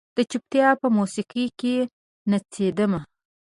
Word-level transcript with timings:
د 0.17 0.19
چوپتیا 0.31 0.69
په 0.81 0.87
موسیقۍ 0.97 1.45
کې 1.59 1.75
نڅیدمه 2.31 2.99